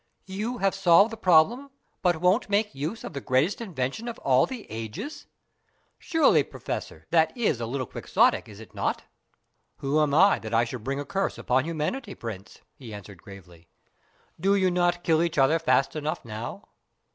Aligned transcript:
"You 0.25 0.57
have 0.57 0.73
solved 0.73 1.11
the 1.11 1.15
problem, 1.15 1.69
and 2.03 2.21
won't 2.23 2.49
make 2.49 2.73
use 2.73 3.03
of 3.03 3.13
the 3.13 3.21
greatest 3.21 3.61
invention 3.61 4.07
of 4.07 4.17
all 4.17 4.47
the 4.47 4.65
ages! 4.71 5.27
Surely, 5.99 6.41
Professor, 6.41 7.05
that 7.11 7.37
is 7.37 7.61
a 7.61 7.67
little 7.67 7.85
quixotic, 7.85 8.49
is 8.49 8.59
it 8.59 8.73
not?" 8.73 9.03
"Who 9.77 10.01
am 10.01 10.11
I 10.15 10.39
that 10.39 10.55
I 10.55 10.63
should 10.63 10.83
bring 10.83 10.99
a 10.99 11.05
curse 11.05 11.37
upon 11.37 11.65
humanity, 11.65 12.15
Prince?" 12.15 12.61
he 12.73 12.91
answered 12.95 13.21
gravely. 13.21 13.67
"Do 14.39 14.55
you 14.55 14.71
not 14.71 15.03
kill 15.03 15.21
each 15.21 15.37
other 15.37 15.59
fast 15.59 15.95
enough 15.95 16.25
now? 16.25 16.67